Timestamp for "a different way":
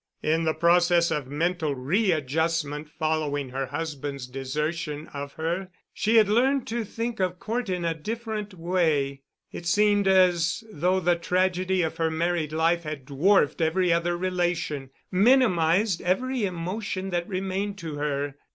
7.85-9.21